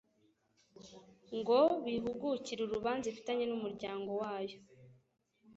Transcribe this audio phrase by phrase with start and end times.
[1.37, 4.57] ngo bihugukire urubanza ifitanye n’umuryango wayo